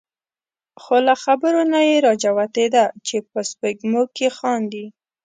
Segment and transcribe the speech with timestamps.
[0.81, 4.85] خو له خبرو نه یې را جوتېده چې په سپېږمو کې خاندي.